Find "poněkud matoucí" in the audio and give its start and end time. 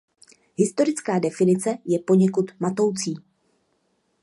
1.99-3.15